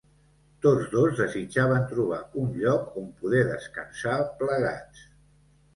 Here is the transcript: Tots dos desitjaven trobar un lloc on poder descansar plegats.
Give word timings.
Tots 0.65 0.87
dos 0.93 1.19
desitjaven 1.19 1.85
trobar 1.91 2.23
un 2.45 2.49
lloc 2.63 2.99
on 3.03 3.15
poder 3.23 3.45
descansar 3.53 4.19
plegats. 4.43 5.11